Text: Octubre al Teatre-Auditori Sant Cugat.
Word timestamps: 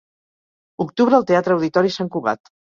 Octubre 0.85 1.17
al 1.19 1.27
Teatre-Auditori 1.33 1.93
Sant 1.99 2.11
Cugat. 2.17 2.53